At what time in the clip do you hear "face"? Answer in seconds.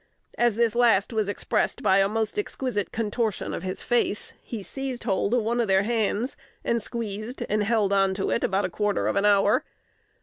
3.83-4.33